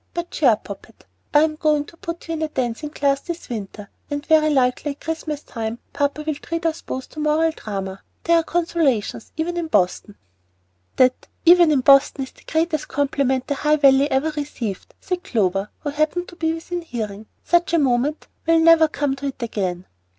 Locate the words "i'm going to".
1.31-1.95